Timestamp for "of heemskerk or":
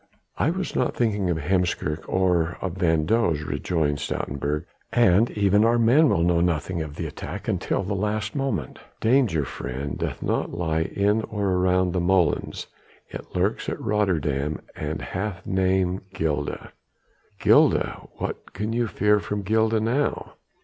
1.29-2.57